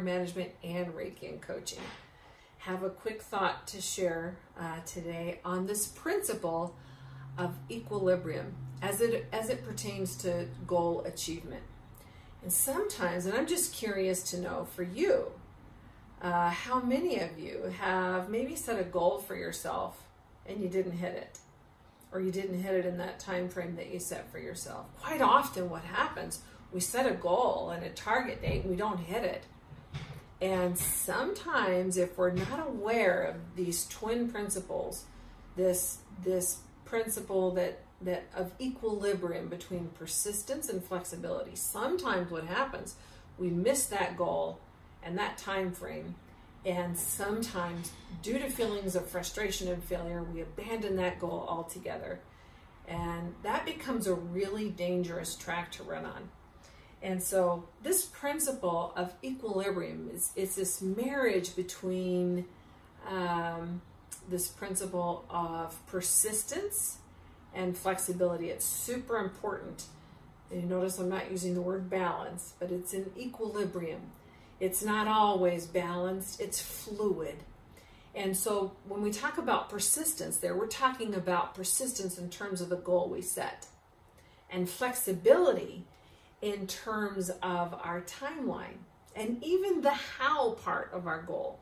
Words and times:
management 0.00 0.50
and 0.62 0.88
Reiki 0.94 1.28
and 1.28 1.40
coaching. 1.40 1.80
Have 2.58 2.82
a 2.82 2.90
quick 2.90 3.22
thought 3.22 3.66
to 3.68 3.80
share 3.80 4.36
uh, 4.58 4.80
today 4.86 5.40
on 5.44 5.66
this 5.66 5.86
principle 5.86 6.76
of 7.36 7.54
equilibrium 7.70 8.54
as 8.80 9.00
it 9.00 9.26
as 9.32 9.48
it 9.48 9.64
pertains 9.64 10.16
to 10.16 10.46
goal 10.66 11.02
achievement. 11.04 11.62
And 12.42 12.52
sometimes, 12.52 13.26
and 13.26 13.34
I'm 13.34 13.46
just 13.46 13.74
curious 13.74 14.22
to 14.30 14.40
know 14.40 14.66
for 14.74 14.82
you, 14.82 15.32
uh, 16.20 16.50
how 16.50 16.80
many 16.80 17.20
of 17.20 17.38
you 17.38 17.72
have 17.80 18.28
maybe 18.28 18.56
set 18.56 18.78
a 18.80 18.84
goal 18.84 19.18
for 19.18 19.36
yourself 19.36 20.02
and 20.46 20.60
you 20.60 20.68
didn't 20.68 20.98
hit 20.98 21.14
it? 21.14 21.38
or 22.12 22.20
you 22.20 22.30
didn't 22.30 22.62
hit 22.62 22.74
it 22.74 22.86
in 22.86 22.98
that 22.98 23.18
time 23.18 23.48
frame 23.48 23.74
that 23.76 23.92
you 23.92 23.98
set 23.98 24.30
for 24.30 24.38
yourself. 24.38 24.86
Quite 25.00 25.22
often 25.22 25.70
what 25.70 25.82
happens, 25.82 26.40
we 26.70 26.80
set 26.80 27.10
a 27.10 27.14
goal 27.14 27.70
and 27.70 27.84
a 27.84 27.90
target 27.90 28.42
date 28.42 28.62
and 28.62 28.70
we 28.70 28.76
don't 28.76 29.00
hit 29.00 29.24
it. 29.24 29.44
And 30.42 30.76
sometimes 30.76 31.96
if 31.96 32.18
we're 32.18 32.32
not 32.32 32.66
aware 32.66 33.22
of 33.22 33.36
these 33.56 33.86
twin 33.88 34.28
principles, 34.28 35.04
this 35.56 35.98
this 36.22 36.58
principle 36.84 37.52
that 37.52 37.80
that 38.02 38.24
of 38.34 38.52
equilibrium 38.60 39.48
between 39.48 39.88
persistence 39.98 40.68
and 40.68 40.84
flexibility, 40.84 41.54
sometimes 41.54 42.30
what 42.30 42.44
happens, 42.44 42.96
we 43.38 43.48
miss 43.48 43.86
that 43.86 44.16
goal 44.16 44.58
and 45.02 45.16
that 45.16 45.38
time 45.38 45.72
frame 45.72 46.16
and 46.64 46.96
sometimes, 46.96 47.90
due 48.22 48.38
to 48.38 48.48
feelings 48.48 48.94
of 48.94 49.08
frustration 49.08 49.68
and 49.68 49.82
failure, 49.82 50.22
we 50.22 50.42
abandon 50.42 50.96
that 50.96 51.18
goal 51.18 51.44
altogether. 51.48 52.20
And 52.86 53.34
that 53.42 53.64
becomes 53.64 54.06
a 54.06 54.14
really 54.14 54.70
dangerous 54.70 55.34
track 55.34 55.72
to 55.72 55.82
run 55.82 56.04
on. 56.04 56.28
And 57.02 57.20
so, 57.20 57.64
this 57.82 58.04
principle 58.04 58.92
of 58.94 59.12
equilibrium 59.24 60.08
is 60.14 60.30
it's 60.36 60.54
this 60.54 60.80
marriage 60.80 61.56
between 61.56 62.44
um, 63.08 63.82
this 64.28 64.46
principle 64.46 65.24
of 65.28 65.84
persistence 65.86 66.98
and 67.54 67.76
flexibility. 67.76 68.50
It's 68.50 68.64
super 68.64 69.18
important. 69.18 69.84
And 70.50 70.62
you 70.62 70.68
notice 70.68 70.98
I'm 70.98 71.08
not 71.08 71.30
using 71.30 71.54
the 71.54 71.60
word 71.60 71.90
balance, 71.90 72.54
but 72.60 72.70
it's 72.70 72.94
an 72.94 73.10
equilibrium. 73.18 74.02
It's 74.60 74.84
not 74.84 75.08
always 75.08 75.66
balanced, 75.66 76.40
it's 76.40 76.60
fluid. 76.60 77.36
And 78.14 78.36
so 78.36 78.72
when 78.86 79.02
we 79.02 79.10
talk 79.10 79.38
about 79.38 79.70
persistence 79.70 80.36
there, 80.36 80.54
we're 80.54 80.66
talking 80.66 81.14
about 81.14 81.54
persistence 81.54 82.16
in 82.16 82.30
terms 82.30 82.60
of 82.60 82.68
the 82.68 82.76
goal 82.76 83.08
we 83.08 83.22
set 83.22 83.66
and 84.50 84.68
flexibility 84.68 85.86
in 86.42 86.66
terms 86.66 87.30
of 87.30 87.72
our 87.72 88.02
timeline 88.02 88.78
and 89.14 89.42
even 89.42 89.80
the 89.80 89.90
how 89.90 90.50
part 90.50 90.90
of 90.92 91.06
our 91.06 91.22
goal, 91.22 91.60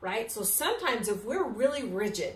right? 0.00 0.30
So 0.30 0.42
sometimes 0.42 1.08
if 1.08 1.24
we're 1.24 1.46
really 1.46 1.82
rigid 1.82 2.34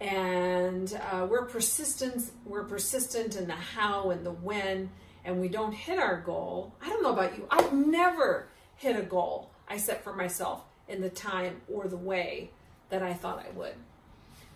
and 0.00 1.00
uh, 1.10 1.26
we're 1.28 1.46
persistent, 1.46 2.30
we're 2.44 2.64
persistent 2.64 3.34
in 3.34 3.46
the 3.46 3.54
how 3.54 4.10
and 4.10 4.24
the 4.24 4.30
when, 4.30 4.90
and 5.24 5.40
we 5.40 5.48
don't 5.48 5.72
hit 5.72 5.98
our 5.98 6.20
goal. 6.20 6.74
I 6.82 6.88
don't 6.88 7.02
know 7.02 7.12
about 7.12 7.36
you. 7.36 7.46
I've 7.50 7.72
never 7.72 8.48
hit 8.76 8.94
a 8.94 9.02
goal 9.02 9.50
I 9.68 9.78
set 9.78 10.04
for 10.04 10.14
myself 10.14 10.62
in 10.86 11.00
the 11.00 11.10
time 11.10 11.62
or 11.72 11.88
the 11.88 11.96
way 11.96 12.50
that 12.90 13.02
I 13.02 13.14
thought 13.14 13.44
I 13.44 13.56
would. 13.56 13.74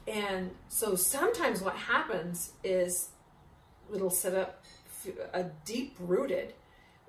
And 0.06 0.50
so 0.69 0.95
sometimes 0.95 1.62
what 1.62 1.74
happens 1.74 2.52
is 2.62 3.08
it'll 3.92 4.11
set 4.11 4.34
up 4.34 4.62
a 5.32 5.44
deep 5.64 5.96
rooted, 5.98 6.54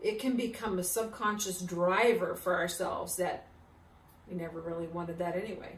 it 0.01 0.19
can 0.19 0.35
become 0.35 0.79
a 0.79 0.83
subconscious 0.83 1.61
driver 1.61 2.35
for 2.35 2.55
ourselves 2.55 3.17
that 3.17 3.47
we 4.27 4.35
never 4.35 4.59
really 4.59 4.87
wanted 4.87 5.19
that 5.19 5.35
anyway. 5.35 5.75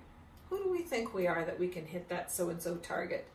Who 0.50 0.64
do 0.64 0.72
we 0.72 0.80
think 0.80 1.14
we 1.14 1.28
are 1.28 1.44
that 1.46 1.60
we 1.60 1.68
can 1.68 1.86
hit 1.86 2.10
that 2.10 2.32
so 2.32 2.50
and 2.50 2.62
so 2.62 2.76
target? 2.76 3.28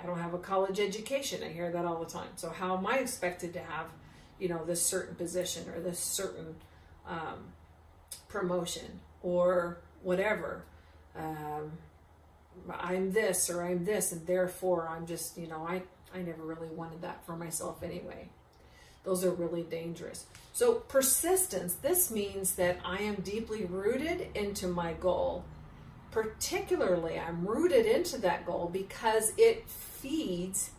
I 0.00 0.06
don't 0.06 0.18
have 0.18 0.34
a 0.34 0.38
college 0.38 0.80
education. 0.80 1.42
I 1.42 1.48
hear 1.48 1.70
that 1.70 1.84
all 1.84 1.98
the 2.02 2.10
time. 2.10 2.28
So 2.36 2.50
how 2.50 2.76
am 2.76 2.86
I 2.86 2.98
expected 2.98 3.52
to 3.54 3.60
have, 3.60 3.86
you 4.38 4.48
know, 4.48 4.64
this 4.64 4.82
certain 4.82 5.14
position 5.14 5.68
or 5.70 5.80
this 5.80 5.98
certain 5.98 6.54
um, 7.08 7.52
promotion 8.28 9.00
or 9.22 9.78
whatever. 10.02 10.64
Um, 11.16 11.72
I'm 12.70 13.12
this 13.12 13.50
or 13.50 13.62
I'm 13.62 13.84
this, 13.84 14.12
and 14.12 14.26
therefore 14.26 14.88
I'm 14.88 15.06
just, 15.06 15.36
you 15.38 15.48
know, 15.48 15.66
I, 15.66 15.82
I 16.14 16.18
never 16.18 16.42
really 16.42 16.68
wanted 16.68 17.02
that 17.02 17.24
for 17.24 17.36
myself 17.36 17.82
anyway. 17.82 18.28
Those 19.04 19.24
are 19.24 19.30
really 19.30 19.62
dangerous. 19.62 20.26
So, 20.52 20.74
persistence 20.74 21.74
this 21.74 22.10
means 22.10 22.54
that 22.56 22.78
I 22.84 22.98
am 22.98 23.16
deeply 23.16 23.64
rooted 23.64 24.28
into 24.34 24.68
my 24.68 24.92
goal. 24.94 25.44
Particularly, 26.10 27.18
I'm 27.18 27.46
rooted 27.46 27.86
into 27.86 28.18
that 28.18 28.44
goal 28.44 28.68
because 28.72 29.32
it 29.38 29.68
feeds 29.68 30.70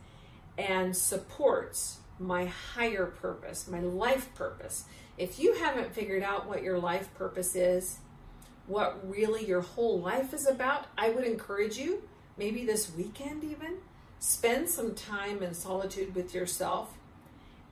and 0.58 0.96
supports 0.96 2.00
my 2.20 2.46
higher 2.46 3.06
purpose, 3.06 3.68
my 3.68 3.80
life 3.80 4.34
purpose. 4.36 4.86
If 5.18 5.40
you 5.40 5.54
haven't 5.56 5.94
figured 5.94 6.24
out 6.24 6.48
what 6.48 6.64
your 6.64 6.78
life 6.80 7.14
purpose 7.16 7.56
is, 7.56 8.00
what 8.68 9.10
really 9.10 9.46
your 9.46 9.62
whole 9.62 10.00
life 10.00 10.34
is 10.34 10.46
about, 10.46 10.86
I 10.98 11.10
would 11.10 11.24
encourage 11.24 11.78
you, 11.78 12.04
maybe 12.38 12.66
this 12.66 12.94
weekend 12.96 13.44
even, 13.44 13.78
spend 14.20 14.70
some 14.70 14.94
time 14.94 15.42
in 15.42 15.54
solitude 15.54 16.16
with 16.16 16.34
yourself 16.34 16.94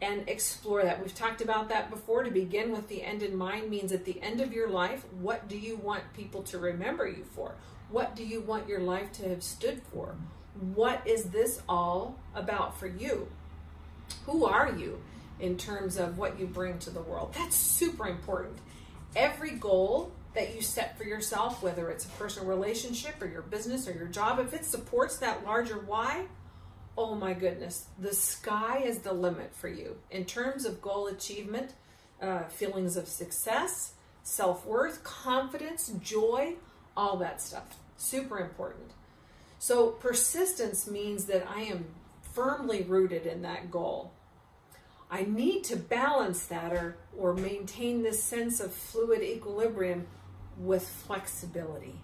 and 0.02 0.28
explore 0.30 0.84
that. 0.84 1.02
We've 1.02 1.14
talked 1.14 1.42
about 1.42 1.70
that 1.70 1.90
before. 1.90 2.24
To 2.24 2.32
begin 2.32 2.72
with 2.72 2.88
the 2.88 3.04
end 3.04 3.24
in 3.24 3.36
mind 3.36 3.70
means 3.70 3.92
at 3.92 4.06
the 4.06 4.22
end 4.22 4.42
of 4.42 4.54
your 4.54 4.70
life, 4.70 5.06
what 5.20 5.48
do 5.48 5.58
you 5.58 5.78
want 5.78 6.04
people 6.16 6.44
to 6.44 6.58
remember 6.60 7.08
you 7.08 7.24
for? 7.24 7.56
What 7.90 8.16
do 8.16 8.24
you 8.24 8.42
want 8.42 8.68
your 8.68 8.80
life 8.80 9.12
to 9.14 9.30
have 9.30 9.44
stood 9.44 9.82
for? 9.92 10.16
What 10.76 11.06
is 11.06 11.26
this 11.26 11.62
all 11.68 12.18
about 12.36 12.80
for 12.80 12.88
you? 12.88 13.28
Who 14.26 14.46
are 14.46 14.72
you? 14.72 15.02
in 15.40 15.58
terms 15.58 15.98
of 15.98 16.18
what 16.18 16.40
you 16.40 16.46
bring 16.46 16.80
to 16.80 16.90
the 16.90 17.02
world. 17.02 17.34
That's 17.34 17.56
super 17.56 18.08
important. 18.08 18.58
Every 19.16 19.52
goal 19.52 20.12
that 20.38 20.54
you 20.54 20.62
set 20.62 20.96
for 20.98 21.04
yourself, 21.04 21.64
whether 21.64 21.90
it's 21.90 22.06
a 22.06 22.10
personal 22.10 22.48
relationship 22.48 23.20
or 23.20 23.26
your 23.26 23.42
business 23.42 23.88
or 23.88 23.94
your 23.94 24.06
job, 24.06 24.40
if 24.40 24.54
it 24.54 24.64
supports 24.64 25.18
that 25.18 25.44
larger 25.44 25.80
why, 25.80 26.26
oh 26.96 27.16
my 27.16 27.34
goodness, 27.34 27.88
the 27.98 28.14
sky 28.14 28.84
is 28.84 29.00
the 29.00 29.14
limit 29.14 29.56
for 29.56 29.68
you 29.68 29.98
in 30.12 30.26
terms 30.26 30.64
of 30.64 30.80
goal 30.80 31.08
achievement, 31.08 31.74
uh, 32.22 32.44
feelings 32.44 32.98
of 32.98 33.08
success, 33.08 33.94
self 34.22 34.64
worth, 34.64 35.04
confidence, 35.04 35.92
joy, 36.04 36.54
all 36.96 37.18
that 37.18 37.42
stuff. 37.42 37.76
Super 37.98 38.38
important. 38.38 38.92
So, 39.58 39.88
persistence 39.90 40.88
means 40.88 41.26
that 41.26 41.48
I 41.50 41.62
am 41.62 41.86
firmly 42.34 42.84
rooted 42.84 43.26
in 43.26 43.42
that 43.42 43.72
goal. 43.72 44.12
I 45.10 45.24
need 45.24 45.64
to 45.66 45.78
balance 45.78 46.46
that 46.46 46.74
or, 46.74 46.98
or 47.18 47.34
maintain 47.34 48.04
this 48.04 48.22
sense 48.22 48.60
of 48.60 48.72
fluid 48.72 49.24
equilibrium 49.24 50.06
with 50.60 50.88
flexibility. 50.88 52.02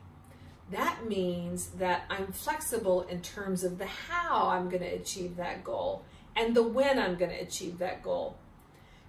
That 0.71 1.05
means 1.07 1.67
that 1.71 2.03
I'm 2.09 2.31
flexible 2.31 3.01
in 3.03 3.21
terms 3.21 3.63
of 3.63 3.77
the 3.77 3.85
how 3.85 4.49
I'm 4.49 4.69
going 4.69 4.81
to 4.81 4.87
achieve 4.87 5.35
that 5.35 5.63
goal 5.63 6.03
and 6.35 6.55
the 6.55 6.63
when 6.63 6.97
I'm 6.97 7.15
going 7.15 7.31
to 7.31 7.39
achieve 7.39 7.77
that 7.79 8.01
goal. 8.01 8.37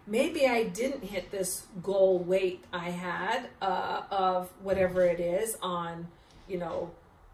Maybe 0.07 0.47
I 0.47 0.65
didn't 0.65 1.05
hit 1.05 1.31
this 1.31 1.67
goal 1.83 2.19
weight 2.19 2.65
I 2.73 2.91
had 2.91 3.49
uh, 3.63 4.03
of 4.11 4.51
whatever 4.63 5.03
it 5.05 5.21
is 5.21 5.57
on, 5.63 6.09
you 6.47 6.59
know, 6.59 6.91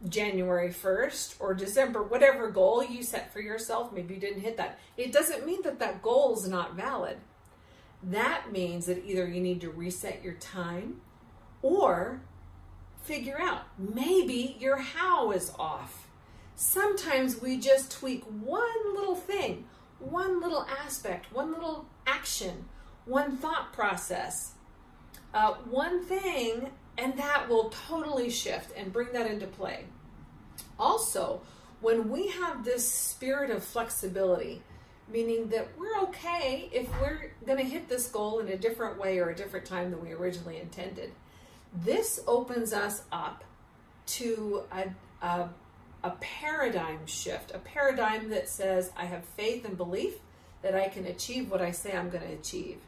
January 0.08 0.70
1st 0.70 1.34
or 1.40 1.52
December, 1.52 2.02
whatever 2.02 2.50
goal 2.50 2.82
you 2.84 3.02
set 3.02 3.32
for 3.32 3.40
yourself, 3.40 3.92
maybe 3.92 4.14
you 4.14 4.20
didn't 4.20 4.40
hit 4.40 4.56
that. 4.56 4.78
It 4.96 5.12
doesn't 5.12 5.44
mean 5.44 5.62
that 5.62 5.78
that 5.80 6.02
goal 6.02 6.34
is 6.38 6.48
not 6.48 6.74
valid. 6.74 7.18
That 8.02 8.50
means 8.50 8.86
that 8.86 9.04
either 9.04 9.26
you 9.26 9.40
need 9.40 9.60
to 9.60 9.70
reset 9.70 10.22
your 10.22 10.34
time 10.34 11.00
or 11.62 12.20
figure 13.02 13.38
out 13.40 13.62
maybe 13.78 14.56
your 14.60 14.78
how 14.78 15.30
is 15.32 15.52
off. 15.58 16.08
Sometimes 16.54 17.40
we 17.40 17.56
just 17.56 17.90
tweak 17.90 18.24
one 18.24 18.94
little 18.94 19.14
thing, 19.14 19.64
one 19.98 20.40
little 20.40 20.66
aspect, 20.84 21.32
one 21.32 21.52
little 21.52 21.86
action, 22.06 22.66
one 23.06 23.36
thought 23.36 23.72
process, 23.72 24.52
uh, 25.32 25.54
one 25.68 26.04
thing 26.04 26.70
and 27.00 27.16
that 27.16 27.48
will 27.48 27.70
totally 27.88 28.28
shift 28.28 28.76
and 28.76 28.92
bring 28.92 29.12
that 29.12 29.30
into 29.30 29.46
play. 29.46 29.84
Also, 30.78 31.40
when 31.80 32.10
we 32.10 32.28
have 32.28 32.64
this 32.64 32.86
spirit 32.86 33.50
of 33.50 33.64
flexibility, 33.64 34.62
meaning 35.10 35.48
that 35.48 35.68
we're 35.78 35.98
okay 36.02 36.68
if 36.72 36.88
we're 37.00 37.32
going 37.46 37.58
to 37.58 37.64
hit 37.64 37.88
this 37.88 38.08
goal 38.08 38.38
in 38.40 38.48
a 38.48 38.56
different 38.56 38.98
way 38.98 39.18
or 39.18 39.30
a 39.30 39.34
different 39.34 39.64
time 39.64 39.90
than 39.90 40.02
we 40.02 40.12
originally 40.12 40.58
intended, 40.58 41.10
this 41.72 42.20
opens 42.26 42.72
us 42.72 43.02
up 43.12 43.44
to 44.06 44.62
a, 44.72 44.90
a, 45.24 45.48
a 46.02 46.10
paradigm 46.20 47.06
shift, 47.06 47.52
a 47.54 47.58
paradigm 47.58 48.30
that 48.30 48.48
says, 48.48 48.90
I 48.96 49.04
have 49.04 49.24
faith 49.24 49.64
and 49.64 49.76
belief 49.76 50.14
that 50.62 50.74
I 50.74 50.88
can 50.88 51.06
achieve 51.06 51.50
what 51.50 51.62
I 51.62 51.70
say 51.70 51.92
I'm 51.96 52.10
going 52.10 52.26
to 52.26 52.34
achieve. 52.34 52.78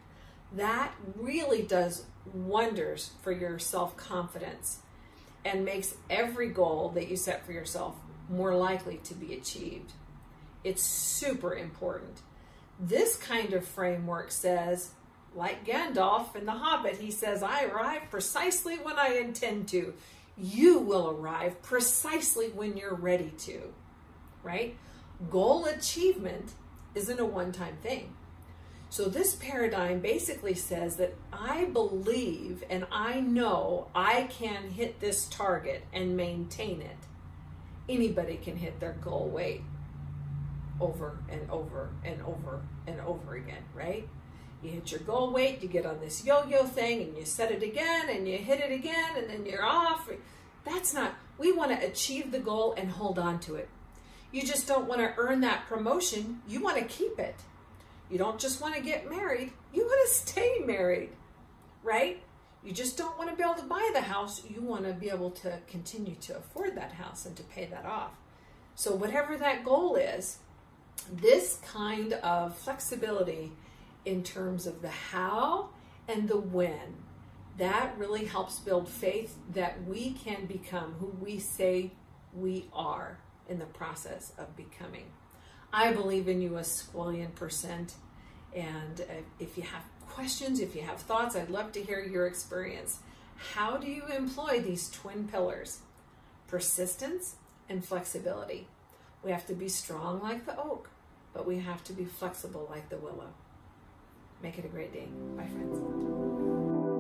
that 0.55 0.93
really 1.17 1.63
does 1.63 2.05
wonders 2.35 3.11
for 3.23 3.33
your 3.33 3.59
self 3.59 3.97
confidence 3.97 4.81
and 5.45 5.65
makes 5.65 5.95
every 6.11 6.49
goal 6.49 6.91
that 6.91 7.09
you 7.09 7.17
set 7.17 7.45
for 7.45 7.53
yourself 7.53 7.97
more 8.29 8.55
likely 8.55 8.99
to 8.99 9.15
be 9.15 9.35
achieved. 9.35 9.93
It's 10.63 10.83
super 10.83 11.55
important. 11.55 12.21
This 12.79 13.17
kind 13.17 13.53
of 13.53 13.67
framework 13.67 14.31
says, 14.31 14.91
like 15.35 15.65
Gandalf 15.67 16.37
in 16.37 16.47
The 16.47 16.53
Hobbit, 16.53 16.97
he 16.97 17.11
says, 17.11 17.43
I 17.43 17.65
arrive 17.65 18.03
precisely 18.11 18.77
when 18.77 18.99
I 18.99 19.15
intend 19.17 19.69
to. 19.69 19.95
You 20.37 20.79
will 20.79 21.11
arrive 21.11 21.63
precisely 21.63 22.49
when 22.49 22.77
you're 22.77 22.95
ready 22.95 23.33
to, 23.39 23.73
right? 24.43 24.77
Goal 25.31 25.67
achievement 25.67 26.53
isn't 26.95 27.21
a 27.21 27.25
one 27.25 27.53
time 27.53 27.77
thing. 27.83 28.15
So, 28.91 29.07
this 29.07 29.35
paradigm 29.35 30.01
basically 30.01 30.53
says 30.53 30.97
that 30.97 31.15
I 31.33 31.65
believe 31.65 32.63
and 32.69 32.87
I 32.93 33.21
know 33.21 33.89
I 33.95 34.25
can 34.25 34.71
hit 34.71 35.01
this 35.01 35.27
target 35.29 35.85
and 35.95 36.15
maintain 36.15 36.83
it. 36.83 36.99
Anybody 37.89 38.37
can 38.37 38.57
hit 38.57 38.81
their 38.81 38.93
goal 38.93 39.31
weight 39.33 39.63
over 40.79 41.19
and 41.31 41.51
over 41.51 41.91
and 42.05 42.21
over 42.23 42.61
and 42.87 43.01
over 43.01 43.35
again, 43.35 43.63
right? 43.75 44.07
You 44.63 44.71
hit 44.71 44.93
your 44.93 45.01
goal 45.01 45.33
weight, 45.33 45.63
you 45.63 45.69
get 45.69 45.87
on 45.87 45.99
this 46.01 46.25
yo 46.25 46.45
yo 46.45 46.65
thing 46.65 47.03
and 47.03 47.17
you 47.17 47.25
set 47.25 47.51
it 47.51 47.63
again 47.63 48.09
and 48.09 48.29
you 48.29 48.39
hit 48.39 48.61
it 48.61 48.71
again 48.71 49.17
and 49.17 49.29
then 49.29 49.45
you're 49.45 49.65
off. 49.65 50.09
That's 50.65 50.95
not, 50.95 51.15
we 51.39 51.51
want 51.51 51.73
to 51.73 51.87
achieve 51.87 52.31
the 52.31 52.39
goal 52.39 52.75
and 52.77 52.91
hold 52.91 53.19
on 53.19 53.41
to 53.41 53.57
it. 53.57 53.69
You 54.31 54.43
just 54.43 54.69
don't 54.69 54.87
want 54.87 55.01
to 55.01 55.13
earn 55.17 55.41
that 55.41 55.67
promotion, 55.67 56.41
you 56.47 56.63
want 56.63 56.79
to 56.79 56.85
keep 56.85 57.19
it. 57.19 57.35
You 58.09 58.19
don't 58.19 58.39
just 58.39 58.61
want 58.61 58.75
to 58.75 58.81
get 58.81 59.11
married, 59.11 59.53
you 59.73 59.83
want 59.83 60.09
to 60.09 60.15
stay 60.15 60.59
married, 60.65 61.11
right? 61.83 62.23
You 62.65 62.73
just 62.73 62.97
don't 62.97 63.19
want 63.19 63.31
to 63.31 63.37
be 63.37 63.43
able 63.43 63.55
to 63.55 63.65
buy 63.65 63.91
the 63.93 64.01
house, 64.01 64.43
you 64.49 64.63
want 64.63 64.85
to 64.85 64.93
be 64.93 65.11
able 65.11 65.33
to 65.33 65.59
continue 65.67 66.15
to 66.17 66.37
afford 66.37 66.77
that 66.77 66.93
house 66.93 67.27
and 67.27 67.35
to 67.37 67.43
pay 67.43 67.67
that 67.67 67.85
off. 67.85 68.13
So, 68.75 68.95
whatever 68.95 69.37
that 69.37 69.65
goal 69.65 69.97
is, 69.97 70.39
this 71.11 71.59
kind 71.67 72.13
of 72.15 72.57
flexibility 72.57 73.53
in 74.05 74.23
terms 74.23 74.67
of 74.67 74.83
the 74.83 74.91
how 74.91 75.69
and 76.09 76.29
the 76.29 76.39
when, 76.39 76.97
that 77.59 77.97
really 77.99 78.25
helps 78.25 78.59
build 78.59 78.89
faith 78.89 79.37
that 79.53 79.85
we 79.85 80.13
can 80.13 80.47
become 80.47 80.95
who 80.99 81.07
we 81.21 81.39
say 81.39 81.91
we 82.35 82.67
are 82.73 83.19
in 83.49 83.59
the 83.59 83.67
process 83.67 84.33
of 84.39 84.57
becoming. 84.57 85.05
I 85.73 85.93
believe 85.93 86.29
in 86.29 86.41
you 86.41 86.57
a 86.57 86.61
squillion 86.61 87.35
percent. 87.35 87.95
And 88.55 89.05
if 89.39 89.57
you 89.57 89.63
have 89.65 89.83
questions, 90.09 90.61
if 90.61 90.75
you 90.75 90.83
have 90.83 91.01
thoughts, 91.01 91.37
I'd 91.37 91.51
love 91.51 91.73
to 91.73 91.83
hear 91.83 92.01
your 92.01 92.27
experience. 92.27 92.99
How 93.55 93.77
do 93.77 93.87
you 93.87 94.07
employ 94.07 94.61
these 94.61 94.91
twin 94.91 95.29
pillars? 95.29 95.81
Persistence 96.49 97.37
and 97.69 97.85
flexibility. 97.85 98.67
We 99.23 99.31
have 99.31 99.47
to 99.47 99.55
be 99.55 99.69
strong 99.69 100.21
like 100.21 100.47
the 100.47 100.59
oak, 100.59 100.91
but 101.33 101.47
we 101.47 101.59
have 101.61 101.83
to 101.85 101.93
be 101.93 102.05
flexible 102.05 102.67
like 102.71 102.89
the 102.89 102.99
willow. 102.99 103.31
Make 104.43 104.59
it 104.59 104.65
a 104.65 104.69
great 104.69 104.93
day. 104.93 105.07
Bye, 105.37 105.47
friends. 105.47 106.92